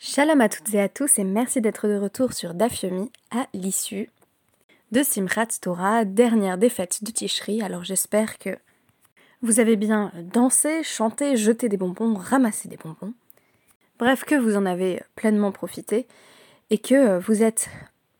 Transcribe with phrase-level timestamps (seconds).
[0.00, 4.08] Shalom à toutes et à tous et merci d'être de retour sur Dafyomi à l'issue
[4.92, 7.62] de Simchat Torah, dernière défaite de Tishri.
[7.62, 8.56] Alors j'espère que
[9.42, 13.12] vous avez bien dansé, chanté, jeté des bonbons, ramassé des bonbons.
[13.98, 16.06] Bref, que vous en avez pleinement profité
[16.70, 17.68] et que vous êtes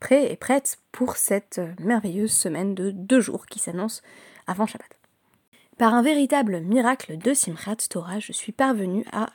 [0.01, 4.03] prêts et prêtes pour cette merveilleuse semaine de deux jours qui s'annonce
[4.49, 4.99] avant Shabbat.
[5.79, 9.29] Par un véritable miracle de Simchat Torah, je suis parvenue à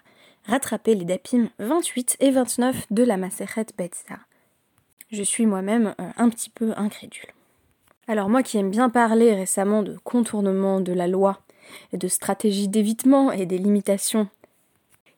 [0.45, 4.19] rattraper les dapim 28 et 29 de la Maseret Betzah.
[5.11, 7.29] Je suis moi-même euh, un petit peu incrédule.
[8.07, 11.39] Alors moi qui aime bien parler récemment de contournement de la loi
[11.93, 14.27] et de stratégie d'évitement et des limitations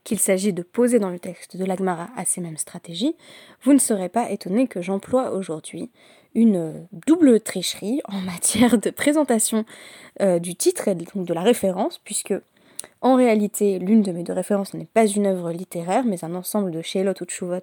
[0.04, 3.16] qu'il s'agit de poser dans le texte de l'Agmara à ces mêmes stratégies,
[3.64, 5.90] vous ne serez pas étonné que j'emploie aujourd'hui
[6.36, 9.66] une double tricherie en matière de présentation
[10.22, 12.36] euh, du titre et donc de la référence, puisque
[13.06, 16.72] en réalité, l'une de mes deux références n'est pas une œuvre littéraire, mais un ensemble
[16.72, 17.62] de Shelot ou Chuvot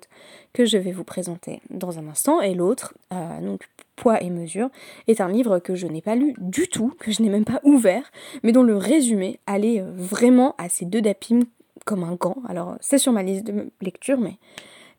[0.52, 2.41] que je vais vous présenter dans un instant.
[2.41, 4.71] Et l'autre, euh, donc Poids et mesure,
[5.09, 7.59] est un livre que je n'ai pas lu du tout, que je n'ai même pas
[7.65, 8.04] ouvert,
[8.45, 11.40] mais dont le résumé allait euh, vraiment à ces deux dapim
[11.87, 12.37] comme un gant.
[12.49, 14.37] Alors, c'est sur ma liste de lecture, mais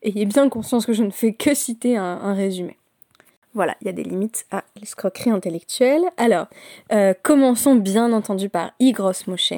[0.01, 2.75] ayez bien conscience que je ne fais que citer un, résumé.
[3.53, 6.03] Voilà, il y a des limites à l'escroquerie intellectuelle.
[6.17, 6.47] Alors,
[6.91, 9.53] euh, commençons bien entendu par Igros Moshe.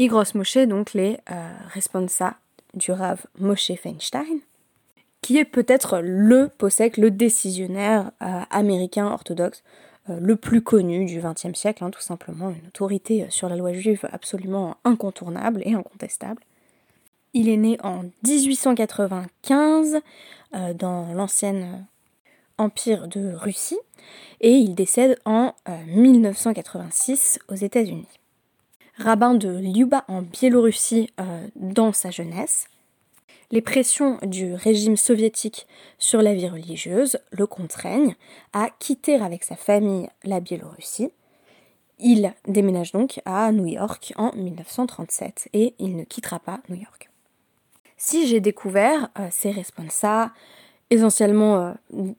[0.00, 2.36] Igros Moshe, donc les euh, responsables
[2.74, 4.38] du Rav Moshe Feinstein,
[5.22, 9.64] qui est peut-être le possèque, le décisionnaire euh, américain orthodoxe
[10.08, 13.72] euh, le plus connu du XXe siècle, hein, tout simplement, une autorité sur la loi
[13.72, 16.42] juive absolument incontournable et incontestable.
[17.34, 19.98] Il est né en 1895
[20.76, 21.84] dans l'ancienne
[22.56, 23.78] empire de Russie
[24.40, 25.54] et il décède en
[25.86, 28.08] 1986 aux États-Unis
[28.98, 32.68] rabbin de Lyuba en Biélorussie euh, dans sa jeunesse.
[33.50, 35.66] Les pressions du régime soviétique
[35.98, 38.14] sur la vie religieuse le contraignent
[38.52, 41.10] à quitter avec sa famille la Biélorussie.
[41.98, 47.08] Il déménage donc à New York en 1937 et il ne quittera pas New York.
[47.96, 50.30] Si j'ai découvert euh, ces responsables,
[50.90, 51.72] essentiellement euh,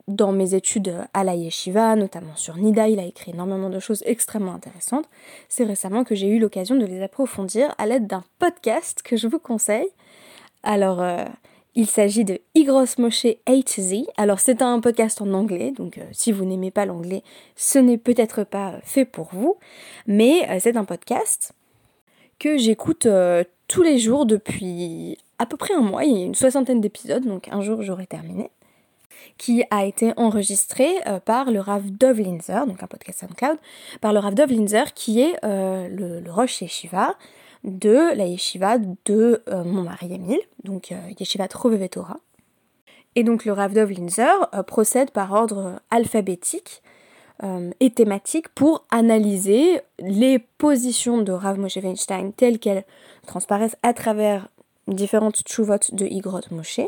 [0.06, 4.02] dans mes études à la yeshiva, notamment sur Nida, il a écrit énormément de choses
[4.06, 5.08] extrêmement intéressantes.
[5.48, 9.26] C'est récemment que j'ai eu l'occasion de les approfondir à l'aide d'un podcast que je
[9.26, 9.88] vous conseille.
[10.62, 11.24] Alors, euh,
[11.74, 13.94] il s'agit de Igros Moshe Z.
[14.16, 17.22] Alors, c'est un podcast en anglais, donc euh, si vous n'aimez pas l'anglais,
[17.56, 19.56] ce n'est peut-être pas fait pour vous,
[20.06, 21.52] mais c'est un podcast
[22.38, 23.06] que j'écoute
[23.68, 27.24] tous les jours depuis à peu près un mois, il y a une soixantaine d'épisodes,
[27.24, 28.50] donc un jour j'aurai terminé
[29.38, 33.58] qui a été enregistré euh, par le Rav Dov Linzer, donc un podcast SoundCloud,
[34.00, 37.14] par le Rav Dov Linzer qui est euh, le, le, Rosh Yeshiva
[37.64, 42.18] de la Yeshiva de euh, mon mari Emile, donc Yeshiva Trovevetora.
[43.16, 46.82] Et donc le Rav Dov Linzer procède par ordre alphabétique
[47.80, 52.84] et thématique pour analyser les positions de Rav Moshe Weinstein telles qu'elles
[53.26, 54.48] transparaissent à travers
[54.86, 56.80] différentes tchuvot de Igrot Moshe,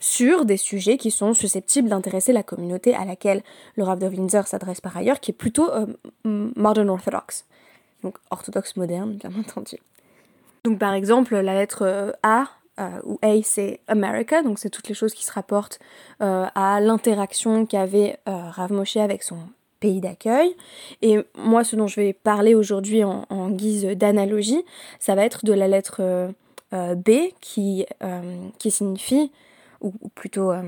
[0.00, 3.42] sur des sujets qui sont susceptibles d'intéresser la communauté à laquelle
[3.76, 5.86] le Rav de Windsor s'adresse par ailleurs, qui est plutôt euh,
[6.24, 7.46] modern orthodox,
[8.02, 9.76] donc orthodoxe moderne bien entendu.
[10.64, 12.46] Donc par exemple la lettre euh, A
[12.80, 15.78] euh, ou A c'est America, donc c'est toutes les choses qui se rapportent
[16.20, 19.38] à l'interaction qu'avait Rav Moshe avec son
[19.80, 20.54] pays d'accueil.
[21.02, 24.64] Et moi ce dont je vais parler aujourd'hui en, en, guise d'analogie,
[25.00, 26.32] ça va être de la lettre
[26.72, 27.10] B
[27.40, 27.84] qui,
[28.58, 29.30] qui signifie
[29.82, 30.62] ou, plutôt euh,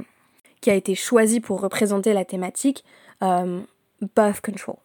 [0.60, 2.84] qui a été choisi pour représenter la thématique
[3.22, 3.60] euh,
[4.14, 4.76] birth control.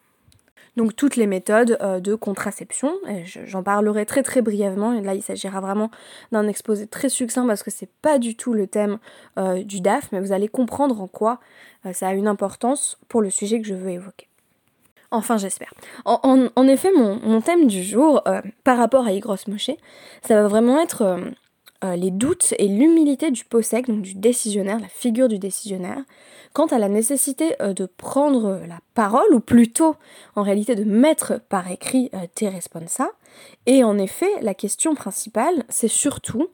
[0.76, 5.22] Donc toutes les méthodes euh, de contraception, j'en parlerai très très brièvement, et là il
[5.22, 5.90] s'agira vraiment
[6.30, 8.98] d'un exposé très succinct parce que c'est pas du tout le thème
[9.64, 11.40] du DAF, mais vous allez comprendre en quoi
[11.92, 14.28] ça a une importance pour le sujet que je veux évoquer.
[15.10, 15.74] Enfin j'espère.
[16.04, 18.22] En, effet, mon, thème du jour,
[18.62, 19.72] par rapport à Igros Moshe,
[20.22, 21.18] ça va vraiment être
[21.82, 26.02] euh, les doutes et l'humilité du possèque, donc du décisionnaire, la figure du décisionnaire,
[26.52, 29.96] quant à la nécessité euh, de prendre la parole, ou plutôt
[30.36, 32.50] en réalité de mettre par écrit euh, tes.
[33.64, 36.48] Et en effet, la question principale, c'est surtout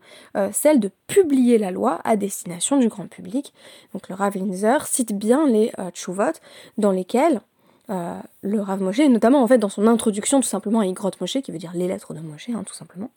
[0.53, 3.55] celle de publier la loi à destination du grand public.
[3.95, 6.35] Donc le Rav Linzer cite bien les tchuvot
[6.77, 7.41] dans lesquels
[7.89, 11.51] le Rav Moshe, notamment en fait dans son introduction tout simplement à Igrot Moshe, qui
[11.51, 13.11] veut dire les lettres de Moshe, hein, tout simplement,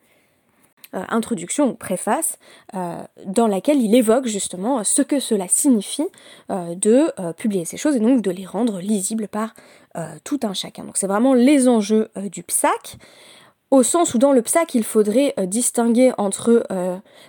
[0.95, 2.39] euh, introduction ou préface
[2.73, 2.97] euh,
[3.27, 6.07] dans laquelle il évoque justement ce que cela signifie
[6.49, 9.53] euh, de publier ces choses et donc de les rendre lisibles par
[10.23, 10.85] tout un chacun.
[10.85, 12.97] Donc c'est vraiment les enjeux du PSAC.
[13.69, 16.65] au sens où dans le psaque, il faudrait distinguer entre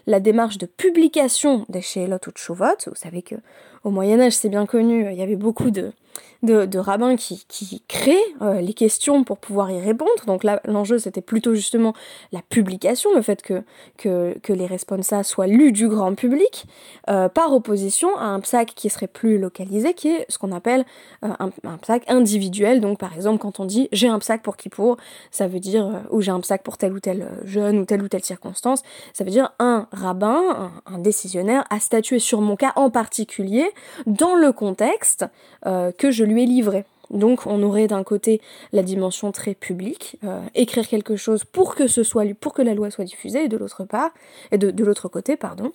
[0.06, 2.76] la démarche de publication des Sheelot ou Tshuvot.
[2.86, 3.34] Vous savez que
[3.82, 5.92] au Moyen Âge, c'est bien connu, il y avait beaucoup de,
[6.42, 10.24] de, rabbins qui, qui créent euh, les questions pour pouvoir y répondre.
[10.26, 11.92] Donc là, l'enjeu, c'était plutôt justement
[12.32, 13.62] la publication, le fait que,
[13.98, 16.64] que, que les responsa soient lus du grand public,
[17.08, 20.84] euh, par opposition à un psaque qui serait plus localisé, qui est ce qu'on appelle
[21.24, 22.80] euh, un, un psaque individuel.
[22.80, 24.96] Donc par exemple, quand on dit j'ai un psaque pour Kippour,
[25.30, 28.08] ça veut dire, ou j'ai un psaque pour tel ou tel jeune ou telle ou
[28.08, 28.82] telle circonstance,
[29.12, 33.70] ça veut dire un rabbin, un, un décisionnaire, a statué sur mon cas en particulier
[34.06, 35.26] dans le contexte
[35.64, 36.84] que je lui est livré.
[37.10, 38.40] Donc on aurait d'un côté
[38.72, 42.74] la dimension très publique, euh, écrire quelque chose pour que ce soit pour que la
[42.74, 44.10] loi soit diffusée, et de l'autre part,
[44.52, 45.72] et de, l'autre côté, pardon,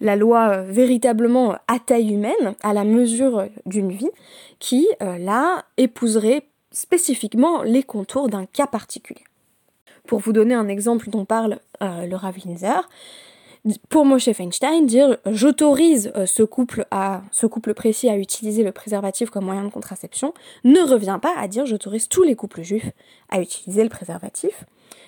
[0.00, 4.10] la loi euh, véritablement à taille humaine, à la mesure d'une vie,
[4.58, 9.24] qui euh, là épouserait spécifiquement les contours d'un cas particulier.
[10.06, 12.36] Pour vous donner un exemple dont parle le Rav
[13.88, 18.72] pour Moshe Feinstein, dire j'autorise euh, ce couple à ce couple précis à utiliser le
[18.72, 20.34] préservatif comme moyen de contraception
[20.64, 22.90] ne revient pas à dire j'autorise tous les couples juifs
[23.28, 24.64] à utiliser le préservatif,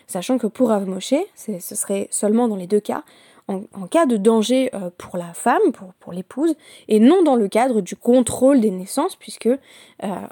[0.06, 3.04] sachant que pour Rav Moshe, ce serait seulement dans les deux cas,
[3.46, 6.54] en, cas de danger euh, pour la femme, pour, l'épouse,
[6.88, 9.56] et non dans le cadre du contrôle des naissances, puisque euh,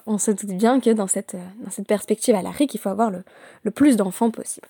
[0.06, 1.34] on se doute bien que dans cette,
[1.64, 4.68] dans cette perspective à l'arrêt, il faut avoir le plus d'enfants possible.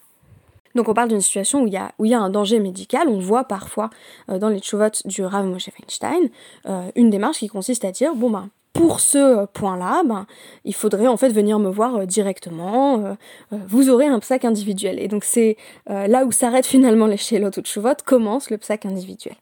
[0.76, 3.08] Donc on parle d'une situation où il y a, un danger médical.
[3.08, 3.90] On voit parfois
[4.30, 6.28] euh, dans les tchouvot du Rav Moshe Feinstein
[6.66, 10.26] euh, une démarche qui consiste à dire bon ben pour ce point-là, ben,
[10.66, 13.16] il faudrait en fait venir me voir euh, directement.
[13.50, 15.00] vous aurez un psaque individuel.
[15.00, 15.56] Et donc c'est
[15.86, 19.34] là où s'arrête finalement les ou Tshuvot, commence le psaque individuel.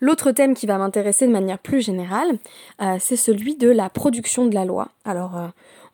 [0.00, 2.38] L'autre thème qui va m'intéresser de manière plus générale,
[3.00, 4.88] c'est celui de la production de la loi.
[5.04, 5.32] Alors,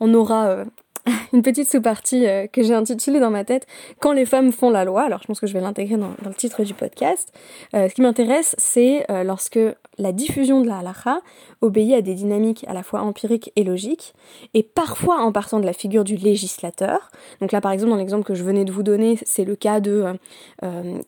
[0.00, 0.64] on aura
[1.32, 3.66] une petite sous-partie euh, que j'ai intitulée dans ma tête
[4.00, 5.02] Quand les femmes font la loi.
[5.02, 7.32] Alors je pense que je vais l'intégrer dans, le titre du podcast.
[7.74, 9.58] Euh, ce qui m'intéresse, c'est euh, lorsque
[10.02, 11.20] la diffusion de la halakha
[11.60, 14.14] obéit à des dynamiques à la fois empiriques et logiques,
[14.54, 17.10] et parfois en partant de la figure du législateur.
[17.40, 19.80] Donc là, par exemple, dans l'exemple que je venais de vous donner, c'est le cas
[19.80, 20.04] de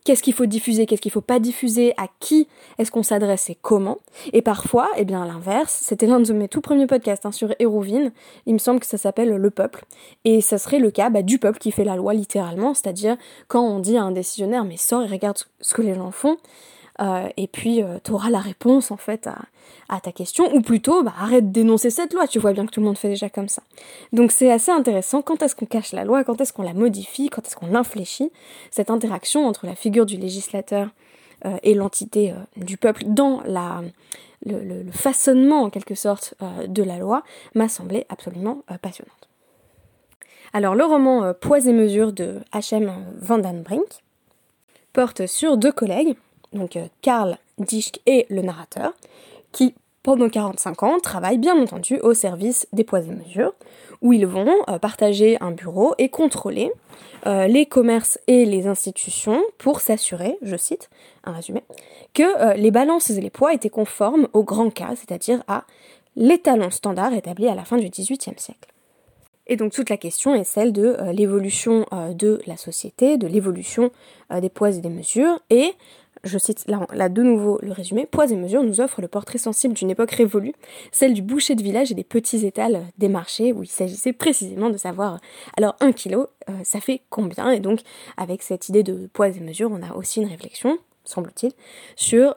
[0.05, 2.49] qu'est-ce qu'il faut diffuser, qu'est-ce qu'il faut pas diffuser, à qui
[2.79, 3.99] est-ce qu'on s'adresse et comment.
[4.33, 7.55] Et parfois, eh bien à l'inverse, c'était l'un de mes tout premiers podcasts hein, sur
[7.59, 8.13] Hérouvine,
[8.47, 9.85] il me semble que ça s'appelle Le Peuple.
[10.25, 13.17] Et ça serait le cas bah, du peuple qui fait la loi littéralement, c'est-à-dire
[13.49, 16.37] quand on dit à un décisionnaire mais sors et regarde ce que les gens font,
[17.01, 19.27] euh, et puis euh, tu auras la réponse en fait
[19.89, 22.71] à, ta question, ou plutôt bah, arrête de dénoncer cette loi, tu vois bien que
[22.71, 23.63] tout le monde fait déjà comme ça.
[24.13, 27.31] Donc c'est assez intéressant, quand est-ce qu'on cache la loi, quand est-ce qu'on la modifie,
[27.31, 28.31] quand est-ce qu'on l'infléchit,
[28.71, 30.89] cette interaction entre la figure du législateur
[31.45, 36.35] euh, et l'entité du peuple dans le, façonnement en quelque sorte
[36.67, 37.23] de la loi
[37.55, 39.29] m'a semblé absolument passionnante.
[40.53, 42.93] Alors le roman Poids et mesures de H.M.
[43.21, 44.03] Van Den Brink
[44.93, 46.15] porte sur deux collègues,
[46.55, 48.93] donc euh, Karl Dischk et le narrateur,
[49.53, 53.55] qui pendant 45 ans travaillent bien entendu au service des poids et mesures,
[54.03, 56.71] où ils vont euh, partager un bureau et contrôler
[57.27, 60.91] les commerces et les institutions pour s'assurer, je cite
[61.25, 61.63] un résumé,
[62.13, 65.65] que les balances et les poids étaient conformes au grand cas, c'est-à-dire à
[66.17, 68.75] l'étalon standard établi à la fin du XVIIIe siècle.
[69.47, 73.27] Et donc toute la question est celle de euh, l'évolution euh, de la société, de
[73.27, 73.91] l'évolution
[74.33, 75.41] euh, des poids et des mesures.
[75.51, 75.75] Et,
[76.25, 79.75] je cite là, de nouveau le résumé, Poids et mesures nous offre le portrait sensible
[79.75, 80.55] d'une époque révolue,
[80.93, 84.71] celle du boucher de village et des petits étals des marchés, où il s'agissait précisément
[84.71, 85.21] de savoir,
[85.57, 86.29] alors un kilo,
[86.63, 87.51] ça fait combien?
[87.51, 87.81] Et donc
[88.17, 91.53] avec cette idée de poids et mesures, on a aussi une réflexion, semble-t-il,
[91.97, 92.35] sur...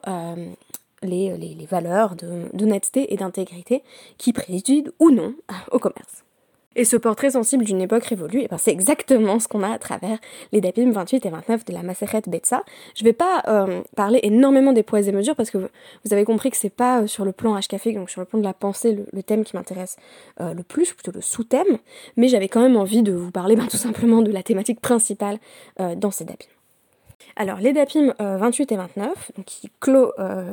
[1.04, 3.84] Les, les, les, valeurs d'honnêteté et d'intégrité
[4.18, 5.36] qui président ou non
[5.70, 6.24] au commerce.
[6.78, 9.80] Et ce portrait sensible d'une époque révolue, eh ben c'est exactement ce qu'on a à
[9.80, 10.20] travers
[10.52, 12.64] les Dapim 28 et 29 de la Maseret Betsa.
[12.94, 16.52] Je vais pas euh, parler énormément des poids et mesures parce que vous avez compris
[16.52, 18.96] que c'est pas euh, sur le plan HKF, donc sur le plan de la pensée,
[19.12, 19.98] le, thème qui m'intéresse
[20.40, 21.80] euh, le plus, plutôt le sous-thème,
[22.16, 25.40] mais j'avais quand même envie de vous parler ben, tout simplement de la thématique principale
[25.80, 26.46] dans ces Dapim.
[27.36, 29.72] Alors, les DAPIM 28 et 29, qui,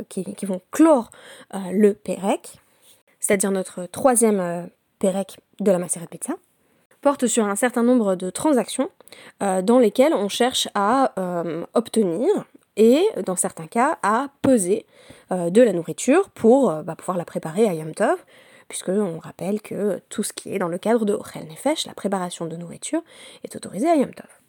[0.09, 1.11] qui, qui, vont clore
[1.53, 2.57] le Pérec,
[3.21, 4.69] c'est-à-dire notre troisième
[5.61, 6.33] De la Macérate Pizza,
[7.03, 8.89] porte sur un certain nombre de transactions
[9.43, 12.27] euh, dans lesquelles on cherche à euh, obtenir
[12.79, 14.87] et, dans certains cas, à peser
[15.31, 18.17] euh, de la nourriture pour bah, pouvoir la préparer à Yom Tov,
[18.69, 22.47] puisqu'on rappelle que tout ce qui est dans le cadre de Ochel Nefesh, la préparation
[22.47, 23.03] de nourriture,
[23.45, 24.44] est autorisé à Yom Tov.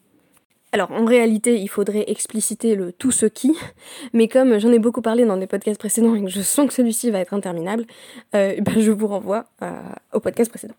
[0.71, 3.55] Alors en réalité, il faudrait expliciter le tout ce qui,
[4.13, 6.73] mais comme j'en ai beaucoup parlé dans des podcasts précédents et que je sens que
[6.73, 7.85] celui-ci va être interminable,
[8.33, 9.45] ben, je vous renvoie
[10.11, 10.75] au podcast précédent.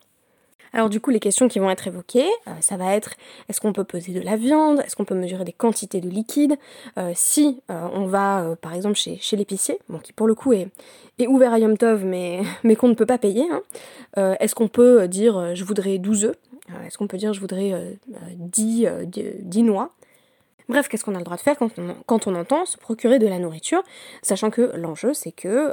[0.76, 3.14] Alors du coup, les questions qui vont être évoquées, euh, ça va être
[3.49, 4.81] est-ce qu'on peut peser de la viande?
[4.81, 6.59] Est-ce qu'on peut mesurer des quantités de liquide?
[6.99, 10.69] Euh, Si euh, on va, par exemple, chez, l'épicier, bon, qui pour le coup est,
[11.26, 15.09] ouvert à Yom Tov, mais, mais qu'on ne peut pas payer, hein, est-ce qu'on peut
[15.09, 16.37] dire je voudrais 12 œufs?
[16.85, 17.99] Est-ce qu'on peut dire je voudrais
[18.37, 19.94] 10, 10 noix?
[20.68, 23.18] Bref, qu'est-ce qu'on a le droit de faire quand on, quand on entend se procurer
[23.18, 23.82] de la nourriture,
[24.23, 25.73] sachant que l'enjeu c'est que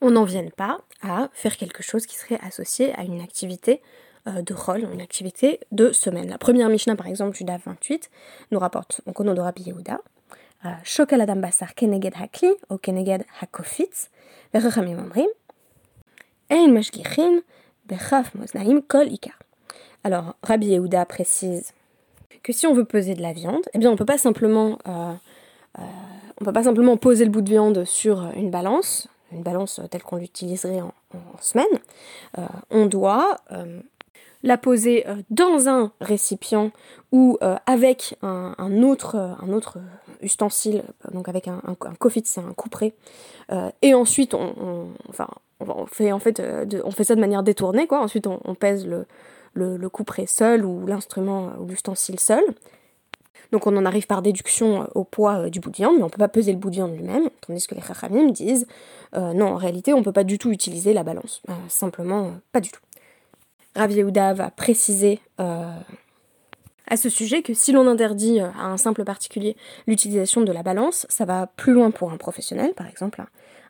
[0.00, 3.80] on n'en vienne pas à faire quelque chose qui serait associé à une activité
[4.26, 6.28] euh, de rôle, une activité de semaine.
[6.28, 8.10] La première Mishnah, par exemple, du 28,
[8.50, 9.98] nous rapporte donc au nom de Rabbi Yehuda,
[10.64, 14.10] euh, Shokaladam basar keneged hakli, ou keneged hakofitz,
[14.52, 15.28] verachamim omrim,
[16.50, 17.42] ein mashgichin,
[17.88, 19.38] bechaf moznaim kol ikar.
[20.04, 21.72] Alors, Rabbi Yehuda précise
[22.42, 24.04] que si on veut peser de la viande, eh bien on peut
[24.86, 25.12] euh,
[26.40, 30.02] on peut pas simplement poser le bout de viande sur une balance, une balance telle
[30.02, 30.92] qu'on l'utiliserait en,
[31.40, 31.66] semaine,
[32.38, 33.80] euh, on doit euh,
[34.42, 36.70] la poser euh, dans un récipient
[37.12, 39.52] ou avec un, autre, un
[40.20, 40.82] ustensile,
[41.12, 41.76] donc avec un, un,
[42.26, 42.92] c'est un couperet,
[43.82, 44.88] et ensuite on,
[45.86, 46.18] fait en
[47.04, 48.00] ça de manière détournée quoi.
[48.00, 49.06] Ensuite on, pèse le,
[49.54, 52.44] le, le couperet seul ou l'instrument ou l'ustensile seul.
[53.54, 56.02] Donc on en arrive par déduction euh, au poids euh, du bout de viande, mais
[56.02, 58.66] on ne peut pas peser le bout de viande lui-même, tandis que les chachamim disent
[59.14, 61.40] euh, non, en réalité, on ne peut pas du tout utiliser la balance.
[61.68, 62.80] simplement, pas du tout.
[63.76, 69.56] Rav Yehuda va préciser à ce sujet que si l'on interdit à un simple particulier
[69.86, 73.22] l'utilisation de la balance, ça va plus loin pour un professionnel, par exemple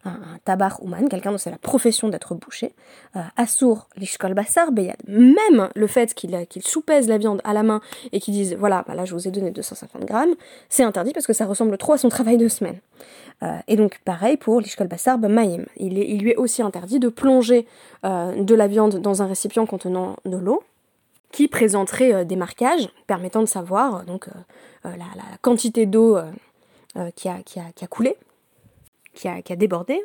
[0.05, 2.75] un, tabar ouman, quelqu'un dont c'est la profession d'être bouché,
[3.17, 3.89] euh, assour
[4.73, 4.97] beyad.
[5.07, 7.81] Même le fait qu'il qu'il soupèse la viande à la main
[8.13, 10.35] et qu'il dise voilà, bah là je vous ai donné 250 grammes,
[10.69, 12.79] c'est interdit parce que ça ressemble trop à son travail de semaine.
[13.43, 14.89] Euh, et donc pareil pour lishkol
[15.29, 15.67] maïm.
[15.77, 17.67] Il, lui est aussi interdit de plonger
[18.05, 20.63] euh, de la viande dans un récipient contenant de l'eau
[21.33, 24.29] qui présenterait des marquages permettant de savoir donc
[24.85, 25.05] la,
[25.43, 26.17] quantité d'eau
[27.17, 28.17] qui a coulé
[29.15, 30.01] qui a, débordé,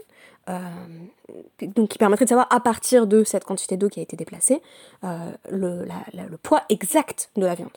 [0.50, 0.58] euh,
[1.75, 4.62] donc qui permettrait de savoir à partir de cette quantité d'eau qui a été déplacée
[5.04, 5.86] euh, le,
[6.42, 7.72] poids exact de la viande.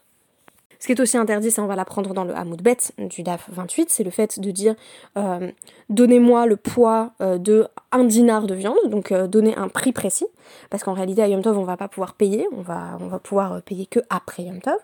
[0.79, 3.49] Ce qui est aussi interdit, ça on va l'apprendre dans le Hamoud Bet du DAF
[3.53, 4.75] 28, c'est le fait de dire
[5.17, 5.51] euh,
[5.91, 10.27] donnez-moi le poids de un dinar de viande, donc donner un prix précis,
[10.71, 13.21] parce qu'en réalité à Yom Tov on va pas pouvoir payer, on va, on va
[13.21, 14.79] pouvoir payer que après Yom Tov.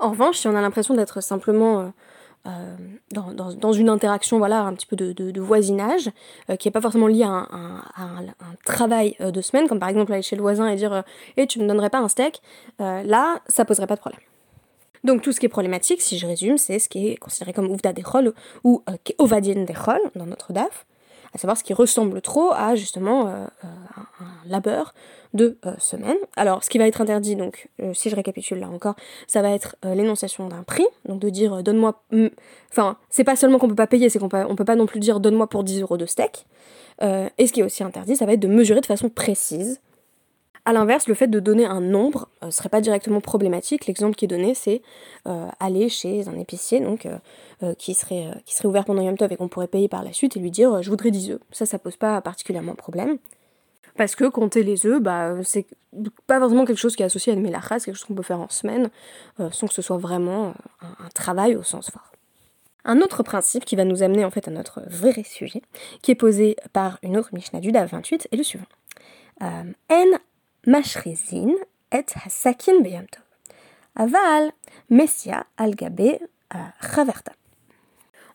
[0.00, 1.92] En revanche, si on a l'impression d'être simplement
[2.46, 2.76] euh,
[3.10, 6.10] dans, une interaction voilà un petit peu de, voisinage
[6.50, 7.48] euh, qui n'est pas forcément lié à
[7.96, 8.22] un,
[8.66, 11.04] travail euh, de semaine comme par exemple aller chez le voisin et dire
[11.38, 12.42] et tu me donnerais pas un steak
[12.78, 14.20] là ça poserait pas de problème.
[15.04, 17.70] Donc tout ce qui est problématique si je résume c'est ce qui est considéré comme
[17.70, 18.04] ouvda des
[18.62, 18.82] ou
[19.16, 19.74] ovadien des
[20.14, 20.84] dans notre DAF
[21.34, 23.50] à savoir ce qui ressemble trop à justement un,
[24.46, 24.94] labeur
[25.34, 26.16] de euh, semaines.
[26.36, 28.94] Alors, ce qui va être interdit, donc, euh, si je récapitule là encore,
[29.26, 32.02] ça va être euh, l'énonciation d'un prix, donc de dire donne-moi.
[32.70, 35.00] Enfin, c'est pas seulement qu'on peut pas payer, c'est qu'on peut, peut pas non plus
[35.00, 36.46] dire donne-moi pour 10 euros de steak.
[37.02, 39.80] et ce qui est aussi interdit, ça va être de mesurer de façon précise.
[40.66, 43.86] A l'inverse, le fait de donner un nombre ne serait pas directement problématique.
[43.86, 44.80] L'exemple qui est donné, c'est
[45.60, 47.06] aller chez un épicier donc,
[47.76, 50.38] qui, serait, qui serait ouvert pendant Yom Tov et qu'on pourrait payer par la suite
[50.38, 51.40] et lui dire je voudrais 10 œufs.
[51.50, 53.18] Ça, ça pose pas particulièrement problème
[53.96, 55.66] parce que compter les œufs, bah, c'est
[56.26, 58.22] pas forcément quelque chose qui est associé à une mélacha, c'est quelque chose qu'on peut
[58.22, 58.90] faire en semaine,
[59.40, 62.10] euh, sans que ce soit vraiment euh, un, travail au sens fort.
[62.84, 65.62] Un autre principe qui va nous amener en fait à notre vrai sujet,
[66.02, 68.66] qui est posé par une autre Mishnah du 28, est le suivant.
[69.42, 69.62] Euh,
[76.80, 77.32] chaverta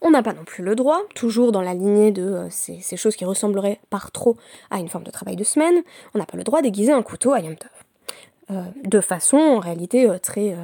[0.01, 3.15] on n'a pas non plus le droit, toujours dans la lignée de euh, ces, choses
[3.15, 4.37] qui ressembleraient par trop
[4.69, 5.83] à une forme de travail de semaine,
[6.13, 7.69] on n'a pas le droit d'aiguiser un couteau à Yom Tov.
[8.51, 10.55] Euh, de façon en réalité euh, très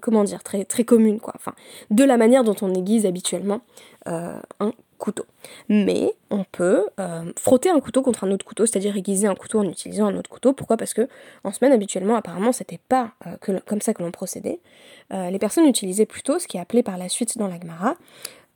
[0.00, 1.34] comment dire très commune quoi.
[1.90, 3.60] De la manière dont on aiguise habituellement
[4.06, 4.72] un
[5.02, 5.26] couteau.
[5.68, 6.86] Mais on peut
[7.36, 10.30] frotter un couteau contre un autre couteau c'est-à-dire aiguiser un couteau en utilisant un autre
[10.30, 10.52] couteau.
[10.52, 10.76] Pourquoi?
[10.76, 11.08] Parce que
[11.44, 14.60] en semaine habituellement apparemment c'était pas comme ça que l'on procédait.
[15.10, 17.58] Les personnes utilisaient plutôt ce qui est appelé par la suite dans la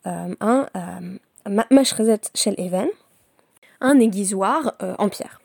[0.07, 2.89] euh, un euh, mashrezet shel even,
[3.81, 5.41] un aiguisoir euh, en pierre.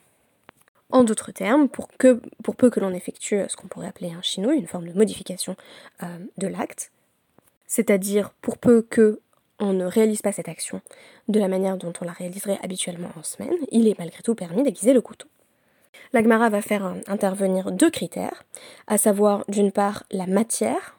[0.92, 1.88] En d'autres termes, pour,
[2.44, 5.56] pour peu que l'on effectue ce qu'on pourrait appeler un chino, une forme de modification
[6.38, 6.92] de l'acte,
[7.66, 9.22] c'est-à-dire pour peu que
[9.62, 10.82] on ne réalise pas cette action
[11.30, 14.64] de la manière dont on la réaliserait habituellement en semaine, il est malgré tout permis
[14.64, 15.28] d'aiguiser le couteau.
[16.14, 18.44] L'Agmara va faire intervenir deux critères,
[18.88, 20.98] à savoir d'une part la matière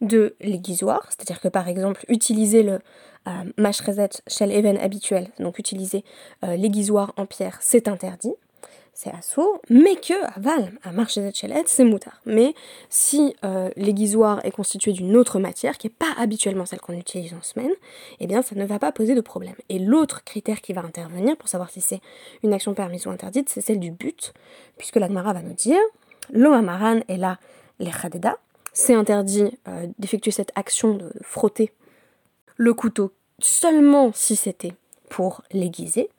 [0.00, 2.78] de l'aiguisoir, c'est-à-dire que par exemple utiliser le
[3.26, 6.04] euh, mashrezet shell even habituel, donc utiliser
[6.44, 8.34] euh, l'aiguisoir en pierre, c'est interdit.
[8.98, 12.20] C'est assourd, mais que aval, à chelet, c'est moutard.
[12.26, 12.52] Mais
[12.90, 17.32] si euh, l'aiguisoir est constitué d'une autre matière, qui n'est pas habituellement celle qu'on utilise
[17.32, 17.70] en semaine,
[18.18, 19.54] eh bien ça ne va pas poser de problème.
[19.68, 22.00] Et l'autre critère qui va intervenir pour savoir si c'est
[22.42, 24.32] une action permise ou interdite, c'est celle du but,
[24.78, 25.78] puisque l'Agmara va nous dire,
[26.32, 27.38] lo amaran est là,
[27.78, 28.36] les chadeda,
[28.72, 31.70] c'est interdit euh, d'effectuer cette action de frotter
[32.56, 34.72] le couteau seulement si c'était
[35.08, 36.10] pour l'aiguiser.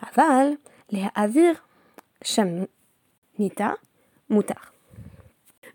[0.00, 0.56] Aval,
[0.92, 1.64] les avir
[2.22, 3.78] Shamnita
[4.28, 4.72] Moutar.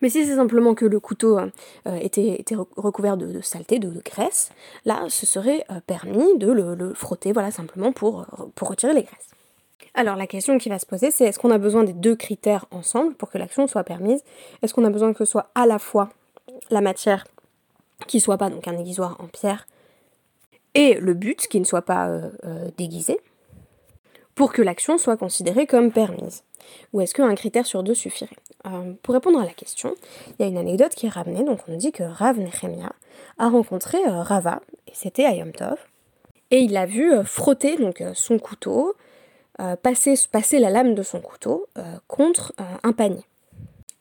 [0.03, 2.43] Mais si c'est simplement que le couteau euh, était,
[2.75, 4.51] recouvert de, saleté, de, graisse,
[4.83, 9.03] là, ce serait euh, permis de le, frotter, voilà, simplement pour, euh, pour retirer les
[9.03, 9.29] graisses.
[9.93, 12.65] Alors la question qui va se poser, c'est est-ce qu'on a besoin des deux critères
[12.71, 14.21] ensemble pour que l'action soit permise?
[14.61, 16.09] Est-ce qu'on a besoin que ce soit à la fois
[16.69, 17.25] la matière
[18.05, 19.67] qui soit pas donc un aiguisoir en pierre
[20.73, 22.09] et le but qui ne soit pas
[22.75, 23.19] déguisé?
[24.35, 26.43] Pour que l'action soit considérée comme permise
[26.91, 28.35] Ou est-ce qu'un critère sur deux suffirait?
[28.65, 29.95] Euh, Pour répondre à la question,
[30.27, 32.91] il y a une anecdote qui est ramenée, donc on nous dit que Rav Nechemia
[33.37, 35.77] a rencontré euh, Rava, et c'était à Yom Tov,
[36.51, 38.95] et il l'a vu euh, frotter donc son couteau,
[39.83, 40.17] passer,
[40.59, 41.67] la lame de son couteau
[42.07, 43.23] contre un panier.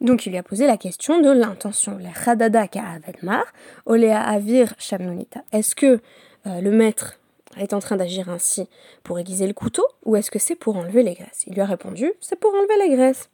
[0.01, 1.99] Donc il lui a posé la question de l'intention.
[1.99, 3.45] Le Khadada Ka'avedmar,
[3.85, 5.43] Olea Avir Shamnonita.
[5.53, 6.01] Est-ce que
[6.47, 7.21] le maître
[7.57, 8.69] est en train d'agir ainsi
[9.03, 11.45] pour aiguiser le couteau ou est-ce que c'est pour enlever les graisses?
[11.47, 13.29] Il lui a répondu c'est pour enlever les graisses.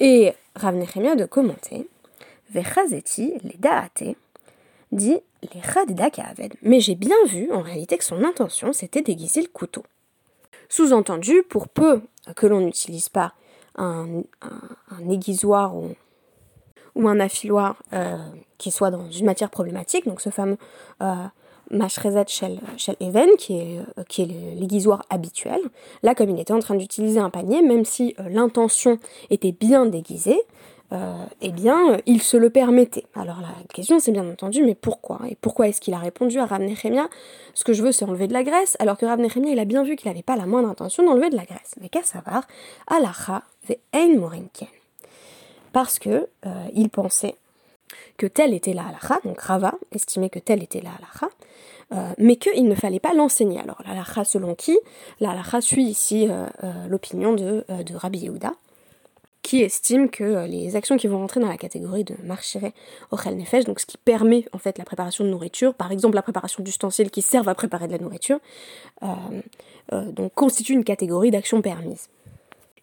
[0.00, 1.88] Et Rav Nechemia de commenter
[2.50, 4.16] Vechazeti, les daate,
[4.92, 6.54] dit les aved.
[6.62, 9.84] Mais j'ai bien vu en réalité que son intention c'était d'aiguiser le couteau.
[10.68, 12.02] Sous-entendu, pour peu
[12.36, 13.34] que l'on n'utilise pas
[13.76, 14.22] un,
[15.10, 15.90] aiguisoir ou,
[16.94, 18.16] ou un affiloir euh,
[18.58, 20.58] qui soit dans une matière problématique, donc ce fameux
[21.02, 21.26] euh,
[21.70, 22.60] Mashrezat Shell,
[23.00, 25.60] Even, qui est, euh, qui est l'aiguisoir habituel.
[26.02, 28.98] Là, comme il était en train d'utiliser un panier, même si euh, l'intention
[29.30, 30.40] était bien déguisée,
[30.92, 33.06] euh, eh bien, il se le permettait.
[33.14, 35.20] Alors la question, c'est bien entendu, mais pourquoi?
[35.28, 37.08] Et pourquoi est-ce qu'il a répondu à Rav Nechemia
[37.54, 39.64] Ce que je veux, c'est enlever de la graisse, alors que Rav Nechemia, il a
[39.64, 41.74] bien vu qu'il n'avait pas la moindre intention d'enlever de la graisse.
[41.80, 42.46] Mais qu'à savoir,
[42.86, 44.68] alacha ve ein morinken.
[45.72, 46.28] Parce que
[46.74, 47.34] il pensait
[48.16, 51.53] que telle était la halakha, donc Rava estimait que telle était la halakha, euh,
[52.18, 53.60] mais qu'il ne fallait pas l'enseigner.
[53.60, 54.78] Alors la halakha selon qui?
[55.20, 58.52] La suit ici euh, euh, l'opinion de, Rabbi Yehuda,
[59.42, 62.70] qui estime que les actions qui vont rentrer dans la catégorie de marchire
[63.10, 66.22] ochel nefesh, donc ce qui permet en fait la préparation de nourriture, par exemple la
[66.22, 68.38] préparation d'ustensiles qui servent à préparer de la nourriture,
[69.92, 72.08] donc constitue une catégorie d'actions permises.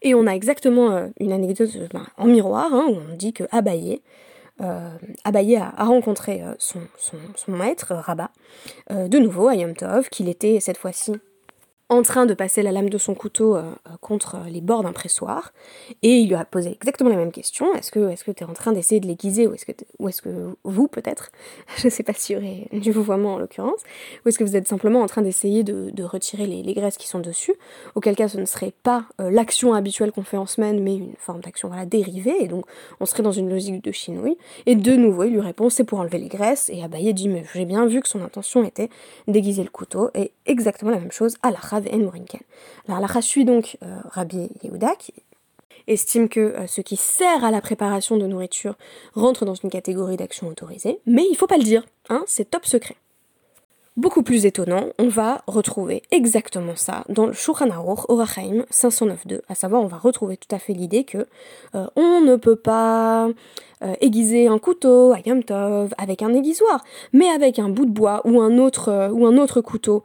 [0.03, 3.93] Et on a exactement une anecdote ben, en miroir, hein, où on dit que Abaye,
[3.93, 3.97] euh,
[5.23, 6.81] Abaye a, rencontré euh, son,
[7.51, 8.31] maître, Rabat,
[8.91, 11.13] euh, de nouveau à Yom Tov, qu'il était cette fois-ci
[11.91, 14.93] en train de passer la lame de son couteau euh, euh, contre les bords d'un
[14.93, 15.51] pressoir,
[16.01, 18.71] et il lui a posé exactement la même question, est-ce que tu es en train
[18.71, 21.31] d'essayer de l'aiguiser, ou est-ce que, ou est-ce que vous peut-être,
[21.77, 23.81] je ne sais pas si y du vouvoiement en l'occurrence,
[24.23, 27.19] ou est-ce que vous êtes simplement en train d'essayer de, retirer les, graisses qui sont
[27.19, 27.53] dessus,
[27.95, 31.13] auquel cas ce ne serait pas euh, l'action habituelle qu'on fait en semaine, mais une
[31.17, 32.65] forme d'action dérivée, et donc
[33.01, 35.99] on serait dans une logique de chinouille, et de nouveau il lui répond c'est pour
[35.99, 38.89] enlever les graisses, et Abaye dit mais j'ai bien vu que son intention était
[39.27, 41.59] d'aiguiser le couteau, et exactement la même chose à la
[42.87, 44.93] alors la suit donc euh, Rabbi Yehuda
[45.87, 48.75] estime que euh, ce qui sert à la préparation de nourriture
[49.13, 52.65] rentre dans une catégorie d'action autorisée, mais il faut pas le dire, hein, c'est top
[52.65, 52.95] secret.
[54.01, 59.53] Beaucoup plus étonnant, on va retrouver exactement ça dans le Shulchan Aruch Orachaim 509.2, à
[59.53, 61.27] savoir on va retrouver tout à fait l'idée que
[61.75, 66.83] euh, on ne peut pas euh, aiguiser un couteau à Yom Tov avec un aiguisoir,
[67.13, 70.03] mais avec un bout de bois ou un autre euh, couteau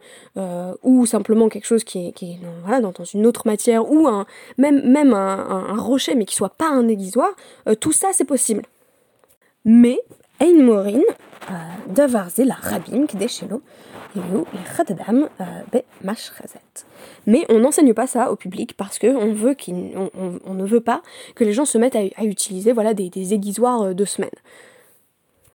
[0.83, 2.39] ou simplement quelque chose qui est,
[2.79, 4.27] dans, une autre matière ou un
[4.59, 7.29] même même un, rocher mais qui soit pas un aiguisoir,
[7.79, 8.61] tout ça c'est possible.
[9.65, 9.99] Mais
[10.39, 11.01] Ein Morin,
[11.87, 13.61] davar la rabim kdeshelo,
[17.25, 19.93] mais on n'enseigne pas ça au public parce que on veut qu'il,
[20.45, 21.01] on, ne veut pas
[21.35, 24.29] que les gens se mettent à, utiliser voilà des, des aiguisoirs de semaine.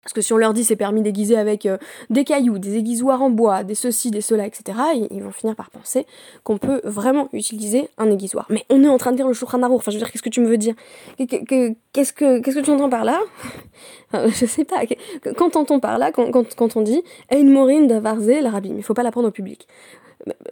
[0.03, 1.79] Parce que si on leur dit c'est permis d'aiguiser avec euh,
[2.11, 4.79] des cailloux, des aiguisoirs en bois, des ceci, des cela, etc.,
[5.11, 6.07] ils, vont finir par penser
[6.43, 8.47] qu'on peut vraiment utiliser un aiguisoir.
[8.51, 10.29] Mais on est en train de dire le Shulchan enfin je veux dire, qu'est-ce que
[10.29, 10.75] tu me veux dire?
[11.19, 13.21] Qu'est-ce que, tu entends par là?
[14.13, 14.83] Je sais pas.
[15.37, 19.03] Quand entend par là, quand, on dit «Ein morin d'avarze la rabim», il faut pas
[19.03, 19.67] l'apprendre au public.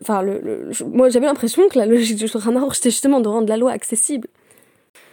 [0.00, 3.70] Enfin, le, moi j'avais l'impression que la logique du c'était justement de rendre la loi
[3.70, 4.28] accessible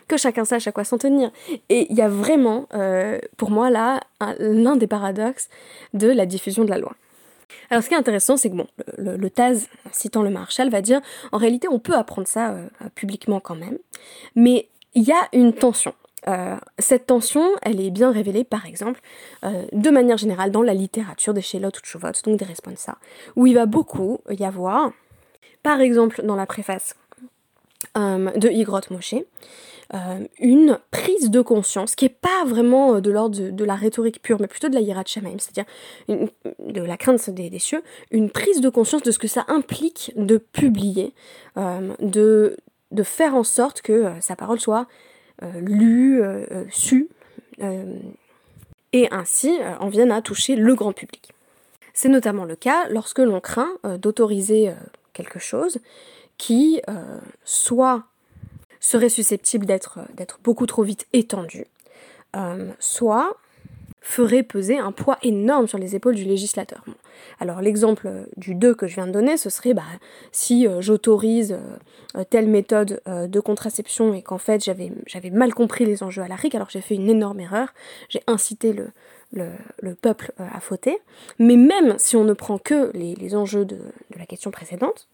[0.08, 1.32] que chacun sache à quoi s'en tenir.
[1.70, 4.02] Et il y a vraiment, euh, pour moi là,
[4.40, 5.50] l'un des paradoxes
[5.94, 6.96] de la diffusion de la loi.
[7.70, 8.68] Alors ce qui est intéressant, c'est que bon,
[8.98, 13.40] le, Taz, citant le Marshal, va dire en réalité on peut apprendre ça euh, publiquement
[13.40, 13.78] quand même,
[14.36, 15.94] mais il y a une tension.
[16.28, 19.02] Euh, cette tension, elle est bien révélée par exemple
[19.46, 22.98] euh, de manière générale dans la littérature des Shelot ou Chuvot, donc des responsa,
[23.36, 24.92] où il va beaucoup y avoir,
[25.64, 26.96] par exemple dans la préface
[27.96, 29.16] de Igrot Moshe,
[29.94, 34.22] euh, une prise de conscience qui est pas vraiment euh, de l'ordre de, la rhétorique
[34.22, 35.66] pure, mais plutôt de la hirat shamaim, c'est-à-dire
[36.10, 40.38] de la crainte des, cieux, une prise de conscience de ce que ça implique de
[40.38, 41.14] publier,
[41.56, 42.58] euh, de,
[42.92, 44.88] de faire en sorte que sa parole soit
[45.56, 46.24] lue,
[46.72, 47.10] sue,
[47.60, 51.32] et ainsi en vienne à toucher le grand public.
[51.94, 53.70] C'est notamment le cas lorsque l'on craint
[54.00, 54.74] d'autoriser
[55.14, 55.78] quelque chose
[56.40, 56.82] qui
[57.44, 58.06] soit
[58.80, 60.00] serait susceptible d'être
[60.44, 61.66] beaucoup trop vite étendu,
[62.36, 63.38] euh, soit
[64.02, 66.86] ferait peser un poids énorme sur les épaules du législateur.
[67.42, 69.84] Alors l'exemple du 2 que je viens de donner, ce serait bah,
[70.32, 71.58] si euh, j'autorise
[72.16, 74.92] euh, telle méthode de contraception et qu'en fait j'avais,
[75.32, 77.74] mal compris les enjeux à la RIC, alors j'ai fait une énorme erreur,
[78.08, 78.92] j'ai incité le,
[79.34, 81.00] le, peuple à fauter.
[81.38, 83.78] Mais même si on ne prend que les, enjeux de
[84.16, 85.10] la question précédente,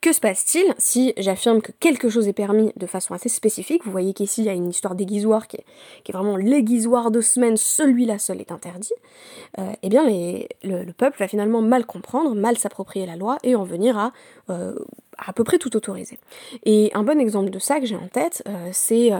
[0.00, 3.84] que se passe-t-il si j'affirme que quelque chose est permis de façon assez spécifique?
[3.84, 7.56] Vous voyez qu'ici il y a une histoire d'aiguisoir qui, est, vraiment l'aiguisoir de semaine,
[7.56, 8.94] celui-là seul est interdit.
[9.58, 10.04] Euh, eh bien
[10.62, 14.12] le, peuple va finalement mal comprendre, mal s'approprier la loi et en venir à
[14.48, 14.74] euh,
[15.18, 16.18] à peu près tout autoriser.
[16.64, 19.10] Et un bon exemple de ça que j'ai en tête, euh, c'est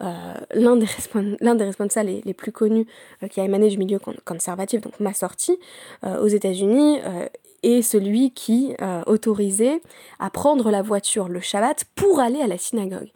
[0.00, 2.86] l'un des, des, responsables les, les plus connus
[3.30, 5.58] qui a émané du milieu conservatif, donc ma sortie,
[6.02, 6.98] aux États-Unis
[7.66, 9.82] et celui qui euh, autorisait
[10.20, 13.10] à prendre la voiture le Shabbat pour aller à la synagogue.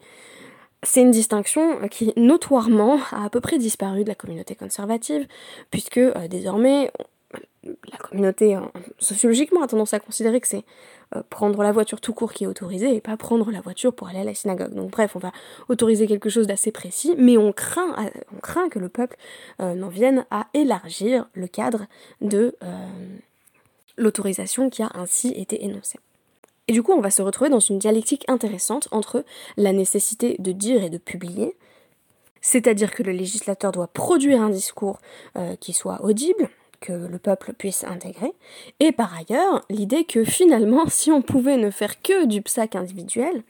[0.83, 5.25] C'est une distinction qui notoirement a à peu près disparu de la communauté conservative,
[5.69, 6.91] puisque euh, désormais
[7.63, 8.61] la communauté euh,
[8.99, 10.65] sociologiquement a tendance à considérer que c'est
[11.29, 14.19] prendre la voiture tout court qui est autorisé et pas prendre la voiture pour aller
[14.19, 14.73] à la synagogue.
[14.73, 15.31] Donc bref, on va
[15.69, 17.95] autoriser quelque chose d'assez précis, mais on craint,
[18.33, 19.17] on craint que le peuple
[19.59, 21.85] n'en vienne à élargir le cadre
[22.21, 22.55] de
[23.97, 25.99] l'autorisation qui a ainsi été énoncée.
[26.67, 29.25] Et du coup, on va se retrouver dans une dialectique intéressante entre
[29.57, 31.55] la nécessité de dire et de publier,
[32.41, 34.99] c'est-à-dire que le législateur doit produire un discours
[35.37, 36.49] euh, qui soit audible,
[36.79, 38.33] que le peuple puisse intégrer,
[38.79, 43.43] et par ailleurs, l'idée que finalement, si on pouvait ne faire que du psaque individuel,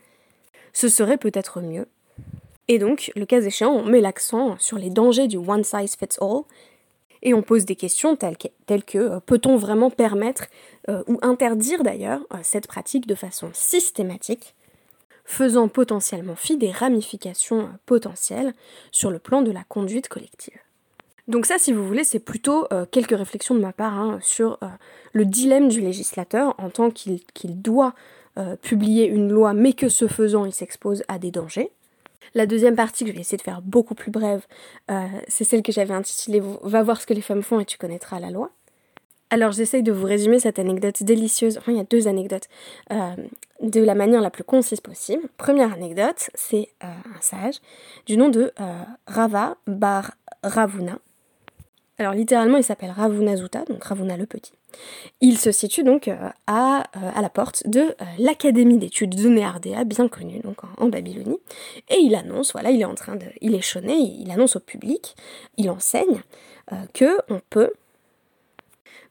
[0.74, 1.88] ce serait peut-être mieux.
[2.68, 6.18] Et donc, le cas échéant, on met l'accent sur les dangers du one size fits
[6.22, 6.44] all,
[7.24, 10.48] et on pose des questions telles que, euh, peut-on vraiment permettre
[10.90, 14.56] euh, ou interdire d'ailleurs euh, cette pratique de façon systématique,
[15.26, 18.54] faisant potentiellement fi des ramifications potentielles
[18.92, 20.58] sur le plan de la conduite collective.
[21.28, 24.58] Donc ça, si vous voulez, c'est plutôt quelques réflexions de ma part hein, sur
[25.14, 27.94] le dilemme du législateur en tant qu'il doit
[28.62, 31.72] publier une loi, mais que ce faisant, il s'expose à des dangers.
[32.34, 34.46] La deuxième partie, que je vais essayer de faire beaucoup plus brève,
[34.90, 37.78] euh, c'est celle que j'avais intitulée Va voir ce que les femmes font et tu
[37.78, 38.52] connaîtras la loi.
[39.30, 42.50] Alors j'essaye de vous résumer cette anecdote délicieuse, enfin il y a deux anecdotes,
[42.92, 43.16] euh,
[43.62, 45.24] de la manière la plus concise possible.
[45.38, 47.56] Première anecdote, c'est euh, un sage
[48.06, 48.52] du nom de
[49.08, 50.12] Rava Bar
[50.44, 51.00] Ravuna,
[52.02, 54.54] alors littéralement, il s'appelle Ravunazuta, donc Ravuna le Petit.
[55.22, 56.16] Il se situe donc euh,
[56.48, 60.42] à, euh, à la porte de euh, l'Académie d'études de Néardéa, bien connue
[60.78, 61.40] en, Babylonie,
[61.90, 64.60] et il annonce, voilà, il est en train de, il est chôné, il annonce au
[64.60, 65.16] public,
[65.58, 66.22] il enseigne
[66.94, 67.72] que on peut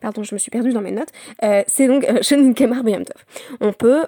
[0.01, 1.11] pardon, je me suis perdue dans mes notes,
[1.67, 2.83] c'est donc Shonin Kemar
[3.61, 4.07] On peut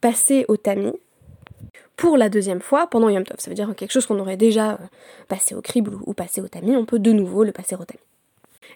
[0.00, 0.92] passer au tamis
[1.96, 3.38] pour la deuxième fois pendant Yom Tov.
[3.38, 4.78] Ça veut dire quelque chose qu'on aurait déjà
[5.28, 8.07] passé au crible ou, passé au tamis, on peut de nouveau le passer au tamis.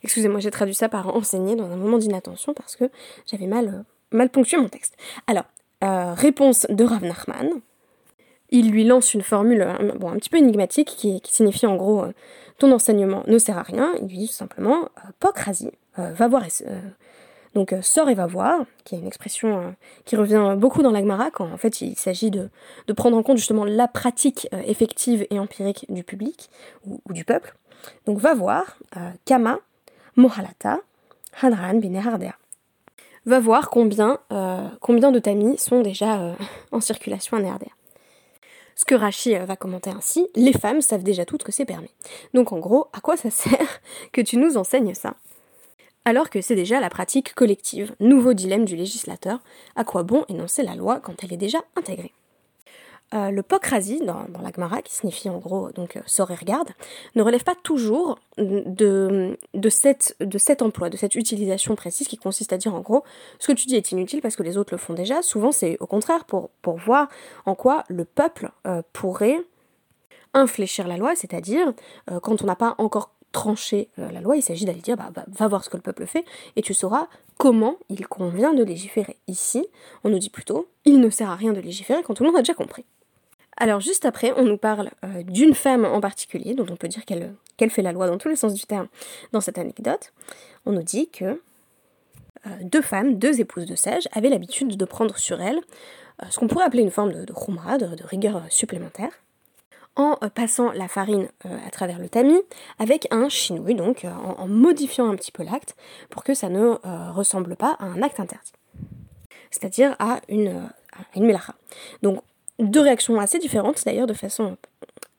[0.03, 2.85] Excusez-moi, j'ai traduit ça par enseigner dans un moment d'inattention parce que
[3.31, 4.97] j'avais mal, euh, mal ponctué mon texte.
[5.27, 5.45] Alors,
[5.85, 7.03] euh, réponse de Rav.
[8.51, 12.05] Il lui lance une formule euh, bon, un petit peu énigmatique qui, signifie en gros
[12.59, 13.93] ton enseignement ne sert à rien.
[14.01, 14.89] Il lui dit tout simplement
[15.21, 16.45] Pokrasi, va voir
[17.55, 19.75] donc sors et va voir, qui est une expression
[20.07, 22.49] qui revient beaucoup dans l'Agmara quand en fait il s'agit de,
[22.95, 26.51] prendre en compte justement la pratique effective et empirique du public
[26.87, 27.57] ou du peuple.
[28.07, 28.79] Donc va voir,
[29.25, 29.59] Kama
[30.17, 30.81] Mohalata,
[31.41, 32.35] Hadran Binehardea.
[33.25, 36.35] Va voir combien, euh, combien de tamis sont déjà euh,
[36.73, 37.71] en circulation à Nehardea.
[38.75, 41.95] Ce que Rachi euh, va commenter ainsi, les femmes savent déjà toutes que c'est permis.
[42.35, 43.81] Donc en gros, à quoi ça sert
[44.13, 45.15] que tu nous enseignes ça?
[46.05, 49.39] Alors que c'est déjà la pratique collective, nouveau dilemme du législateur,
[49.77, 52.13] à quoi bon énoncer la loi quand elle est déjà intégrée?
[53.15, 56.69] Euh, le pokrasi dans, dans la Gemara, qui signifie en gros donc sort et regarde,
[57.15, 62.17] ne relève pas toujours de, de, cette, de cet emploi, de cette utilisation précise qui
[62.17, 63.05] consiste à dire en gros
[63.39, 65.23] ce que tu dis est inutile parce que les autres le font déjà.
[65.23, 67.09] Souvent c'est au contraire pour, pour voir
[67.47, 68.51] en quoi le peuple
[68.93, 69.41] pourrait
[70.35, 71.73] infléchir la loi, c'est-à-dire
[72.23, 75.49] quand on n'a pas encore trancher euh, la loi, il s'agit d'aller dire bah, va
[75.49, 79.17] voir ce que le peuple fait et tu sauras comment il convient de légiférer.
[79.27, 79.67] Ici,
[80.05, 82.39] on nous dit plutôt il ne sert à rien de légiférer quand tout le monde
[82.39, 82.85] a déjà compris.
[83.57, 87.05] Alors juste après, on nous parle euh, d'une femme en particulier, dont on peut dire
[87.05, 88.89] qu'elle fait la loi dans tous les sens du terme
[89.33, 90.13] dans cette anecdote.
[90.67, 91.25] On nous dit que
[92.47, 95.61] euh, deux femmes, deux épouses de sages, avaient l'habitude de prendre sur elles
[96.31, 99.11] ce qu'on pourrait appeler une forme de, de de rigueur supplémentaire
[99.97, 102.41] en euh, passant la farine euh, à travers le tamis
[102.79, 105.77] avec un chinouille, donc euh, en, modifiant un petit peu l'acte
[106.11, 106.77] pour que ça ne
[107.13, 108.53] ressemble pas à un acte interdit,
[109.51, 110.69] c'est-à-dire à une.
[112.03, 112.23] Donc
[112.71, 114.57] deux réactions assez différentes d'ailleurs de façon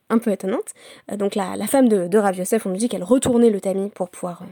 [0.09, 0.73] un peu étonnante.
[1.15, 4.09] donc la, femme de, de, Rav Yosef, on nous dit qu'elle retournait le tamis pour
[4.09, 4.43] pouvoir,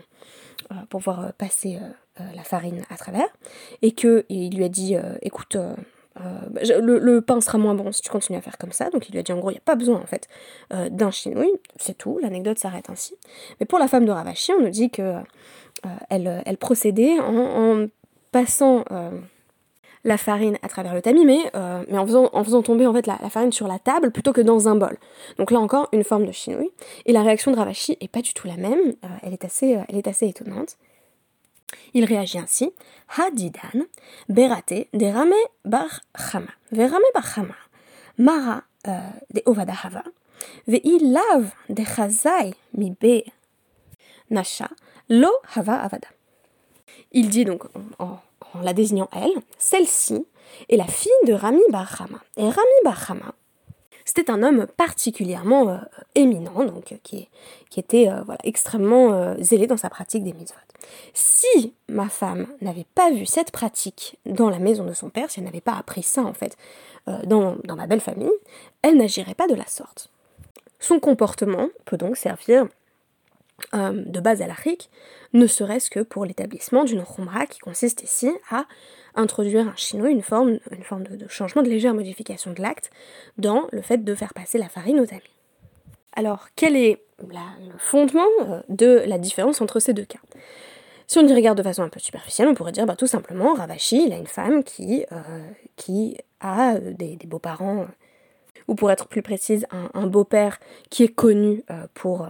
[0.89, 1.77] pour pouvoir passer
[2.17, 3.27] la farine à travers
[3.81, 5.57] et qu'il lui a dit écoute
[6.19, 8.89] euh, le, pain sera moins bon si tu continues à faire comme ça.
[8.89, 10.27] Donc il lui a dit en gros, il n'y a pas besoin en fait
[10.73, 13.15] euh, d'un chinouille, c'est tout, l'anecdote s'arrête ainsi.
[13.59, 15.01] Mais pour la femme de Ravachi, on nous dit que
[15.85, 17.87] euh, elle, procédait en,
[18.31, 18.85] passant
[20.03, 21.51] la farine à travers le tamis, mais,
[21.87, 24.41] mais en, faisant, en faisant tomber en fait la, farine sur la table plutôt que
[24.41, 24.97] dans un bol.
[25.37, 26.71] Donc là encore, une forme de chinouille.
[27.05, 29.97] Et la réaction de Ravachi est pas du tout la même, elle, est assez, elle
[29.97, 30.77] est assez étonnante.
[31.93, 32.71] Il réagit ainsi
[33.17, 33.85] Hadidan,
[34.29, 35.33] berate, de rame
[35.65, 37.55] bar chama, verame bar chama,
[38.17, 38.97] mara euh,
[39.33, 40.03] de ovada hava,
[40.67, 43.23] lav de chazai mi be
[44.29, 44.69] nasha,
[45.09, 46.07] lo hava avada.
[47.11, 47.63] Il dit donc,
[47.99, 48.19] en,
[48.63, 50.25] la désignant elle, celle-ci
[50.69, 53.13] est la fille de Rami Bar Et Rami Bar
[54.03, 55.77] c'était un homme particulièrement euh,
[56.15, 57.29] éminent, donc qui,
[57.69, 60.57] qui était euh, extrêmement zélé dans sa pratique des mitzvot.
[61.13, 65.39] Si ma femme n'avait pas vu cette pratique dans la maison de son père, si
[65.39, 66.57] elle n'avait pas appris ça en fait
[67.07, 68.31] euh, dans, ma belle famille,
[68.81, 70.09] elle n'agirait pas de la sorte.
[70.79, 72.67] Son comportement peut donc servir
[73.73, 74.47] euh, de base à
[75.33, 78.65] ne serait-ce que pour l'établissement d'une khumra qui consiste ici à
[79.15, 82.91] introduire un chinois, une forme, une forme de, changement, de légère modification de l'acte
[83.37, 85.35] dans le fait de faire passer la farine aux amis.
[86.13, 90.19] Alors, quel est le fondement euh, de la différence entre ces deux cas?
[91.07, 93.53] Si on y regarde de façon un peu superficielle, on pourrait dire bah, tout simplement,
[93.53, 97.87] Ravashi, il a une femme qui, euh, a des, beaux-parents,
[98.67, 102.27] ou pour être plus précise, un, beau-père qui est connu pour,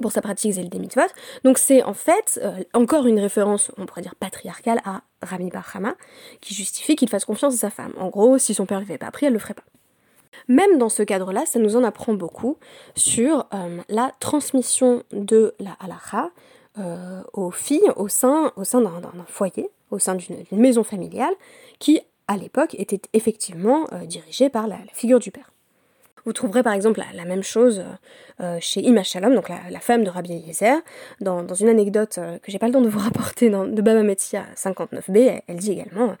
[0.00, 1.02] pour sa pratique zèle des mitzvot.
[1.44, 2.40] Donc c'est en fait
[2.72, 5.72] encore une référence, on pourrait dire patriarcale, à Rami Bar
[6.40, 7.92] qui justifie qu'il fasse confiance à sa femme.
[7.98, 9.64] En gros, si son père ne l'avait pas appris, elle le ferait pas.
[10.48, 12.58] Même dans ce cadre-là, ça nous en apprend beaucoup
[12.96, 13.46] sur
[13.88, 16.30] la transmission de la halakha
[16.76, 21.32] euh, aux filles au sein, d'un foyer, au sein d'une maison familiale,
[21.78, 25.52] qui à l'époque était effectivement euh, dirigée par la, figure du père.
[26.24, 27.84] Vous trouverez par exemple la, même chose
[28.40, 30.80] euh, chez Ima Shalom, donc la, femme de Rabbi Eliezer,
[31.20, 34.46] dans, une anecdote que j'ai pas le temps de vous rapporter dans, de Baba Metzia
[34.56, 36.16] 59b, elle, dit également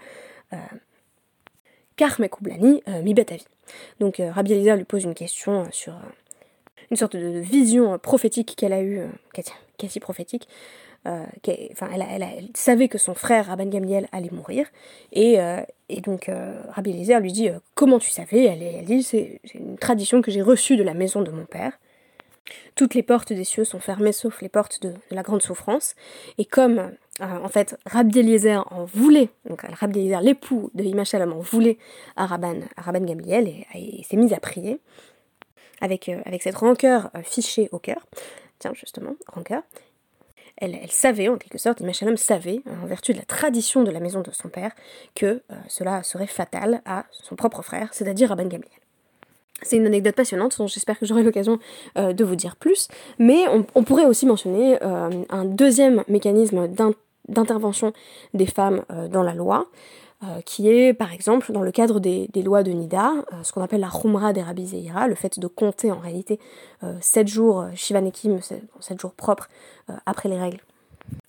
[1.96, 3.44] Kar Mekoublani mi betavi.
[4.00, 5.94] Donc Rabbi Eliezer lui pose une question sur
[6.90, 9.02] une sorte de vision prophétique qu'elle a eue,
[9.78, 10.48] quasi prophétique.
[11.06, 11.24] Euh,
[11.72, 14.66] enfin, elle, savait que son frère Rabban Gamliel allait mourir,
[15.12, 15.60] et, euh,
[16.02, 18.44] donc euh, Rabbi Eliezer lui dit Comment tu savais?
[18.44, 21.78] Elle, elle dit C'est une tradition que j'ai reçue de la maison de mon père.
[22.74, 25.94] Toutes les portes des cieux sont fermées sauf les portes de, la grande souffrance.
[26.38, 31.38] Et comme en fait Rabbi Eliezer en voulait, donc Rabbi Eliezer, l'époux de Imachalom, en
[31.38, 31.78] voulait
[32.16, 34.80] à Rabban, à Rabban Gamliel et, et s'est mise à prier
[35.80, 38.06] avec, avec cette rancœur fichée au cœur
[38.58, 39.62] tiens justement, rancœur,
[40.56, 44.20] elle, savait, en quelque sorte, Imachalom savait, en vertu de la tradition de la maison
[44.20, 44.72] de son père,
[45.14, 48.70] que euh, cela serait fatal à son propre frère, c'est-à-dire à Ben Gamliel.
[49.62, 51.58] C'est une anecdote passionnante dont j'espère que j'aurai l'occasion
[51.96, 52.88] euh, de vous dire plus,
[53.18, 56.68] mais on, pourrait aussi mentionner euh, un deuxième mécanisme
[57.28, 57.92] d'intervention
[58.34, 59.68] des femmes dans la loi,
[60.22, 63.62] euh, qui est par exemple dans le cadre des, lois de Nida, euh, ce qu'on
[63.62, 66.38] appelle la Khumra des Rabbi Zeira, le fait de compter en réalité
[67.00, 69.48] 7 euh, jours Shivanekim, 7 jours propres
[70.06, 70.60] après les règles.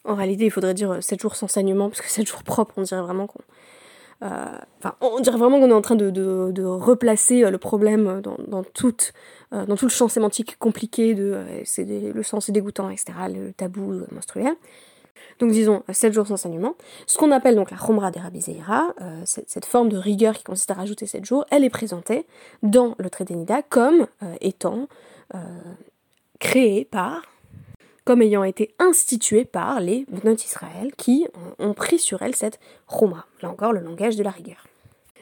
[0.05, 2.83] En réalité, il faudrait dire 7 jours sans saignement, parce que 7 jours propres, on
[2.83, 3.41] dirait vraiment qu'on.
[5.01, 8.93] On dirait vraiment qu'on est en train de, replacer le problème dans, dans, tout
[9.51, 11.43] le champ sémantique compliqué de
[11.77, 14.55] le sens est dégoûtant, etc., le tabou menstruel.
[15.39, 16.75] Donc disons 7 jours sans saignement.
[17.07, 20.71] Ce qu'on appelle donc la Khomra des Rabbi euh, cette, forme de rigueur qui consiste
[20.71, 22.25] à rajouter 7 jours, elle est présentée
[22.63, 24.87] dans le traité Nida comme euh, étant
[25.33, 25.39] euh,
[26.39, 27.23] créée par,
[28.05, 31.27] comme ayant été instituée par les Bnot Israël qui
[31.59, 33.25] ont, pris sur elle cette Khomra.
[33.41, 34.67] Là encore, le langage de la rigueur.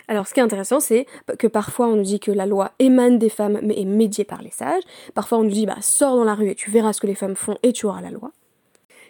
[0.09, 1.07] Alors ce qui est intéressant, c'est
[1.39, 4.41] que parfois on nous dit que la loi émane des femmes mais est médiée par
[4.41, 4.83] les sages.
[5.13, 7.15] Parfois on nous dit bah sors dans la rue et tu verras ce que les
[7.15, 8.31] femmes font et tu auras la loi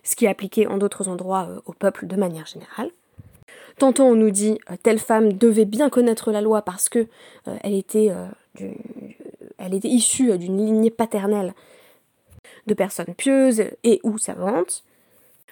[0.03, 2.91] ce qui est appliqué en d'autres endroits euh, au peuple de manière générale.
[3.77, 7.07] Tantôt on nous dit euh, telle femme devait bien connaître la loi parce que
[7.47, 8.11] euh, elle, était,
[9.83, 11.53] issue d'une lignée paternelle
[12.67, 14.83] de personnes pieuses et ou savantes.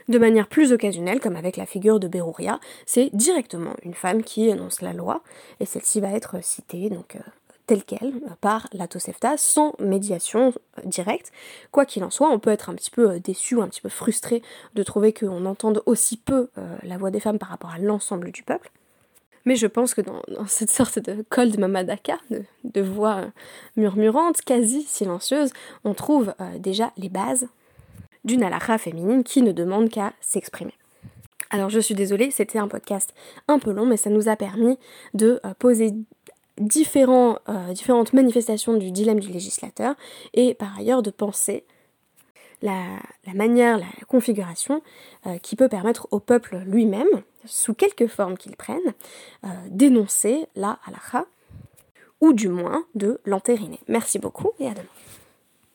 [0.08, 4.50] De manière plus occasionnelle, comme avec la figure de Berouria, c'est directement une femme qui
[4.50, 5.22] énonce la loi,
[5.60, 7.18] et celle-ci va être citée donc
[7.72, 11.32] telle qu'elle par la Tosefta sans médiation euh, directe.
[11.72, 13.88] Quoi qu'il en soit, on peut être un petit peu euh, déçu un petit peu
[13.88, 14.42] frustré
[14.76, 18.34] de trouver qu'on entende aussi peu euh, la voix des femmes par rapport à l'ensemble
[18.34, 18.70] du peuple.
[19.46, 23.22] Mais je pense que dans, cette sorte de cold mamadaka, de, de voix
[23.78, 25.52] murmurante, quasi silencieuse,
[25.86, 27.48] on trouve déjà les bases
[28.26, 30.74] d'une halakha féminine qui ne demande qu'à s'exprimer.
[31.50, 33.16] Alors je suis désolée, c'était un podcast
[33.48, 34.78] un peu long, mais ça nous a permis
[35.16, 35.92] de poser
[36.58, 39.96] différents, euh, différentes manifestations du dilemme du législateur
[40.34, 41.66] et par ailleurs de penser
[42.62, 43.00] la,
[43.34, 44.82] manière, la configuration
[45.26, 47.08] euh, qui peut permettre au peuple lui-même,
[47.46, 48.94] sous quelque forme qu'il prenne,
[49.46, 51.26] euh, d'énoncer la halakha
[52.20, 53.80] ou du moins de l'entériner.
[53.88, 54.86] Merci beaucoup et à demain.